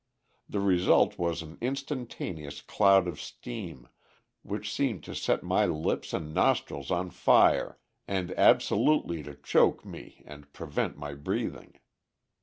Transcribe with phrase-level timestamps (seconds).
[0.49, 3.87] The result was an instantaneous cloud of steam,
[4.41, 7.77] which seemed to set my lips and nostrils on fire
[8.07, 11.75] and absolutely to choke me and prevent my breathing.